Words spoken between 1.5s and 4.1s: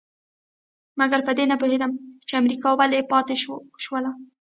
نه پوهېده چې امريکايان ولې پاتې شول.